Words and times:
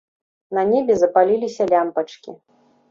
На 0.59 0.63
небе 0.71 0.95
запаліліся 1.03 1.71
лямпачкі. 1.75 2.31